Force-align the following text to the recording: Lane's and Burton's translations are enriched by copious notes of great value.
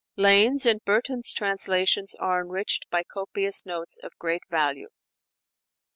Lane's 0.17 0.65
and 0.65 0.83
Burton's 0.83 1.31
translations 1.31 2.15
are 2.15 2.41
enriched 2.41 2.89
by 2.89 3.03
copious 3.03 3.67
notes 3.67 3.99
of 4.01 4.17
great 4.17 4.41
value. 4.49 4.87